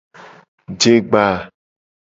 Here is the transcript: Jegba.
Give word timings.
Jegba. 0.81 1.25